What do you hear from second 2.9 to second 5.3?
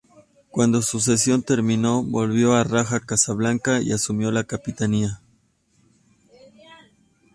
Casablanca y asumió la capitanía.